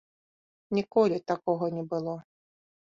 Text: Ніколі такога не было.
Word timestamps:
Ніколі 0.79 1.17
такога 1.35 1.65
не 1.79 1.83
было. 1.95 2.21